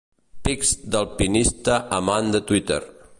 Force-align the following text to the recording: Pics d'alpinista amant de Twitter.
Pics 0.47 0.71
d'alpinista 0.95 1.77
amant 2.01 2.35
de 2.37 2.43
Twitter. 2.53 2.83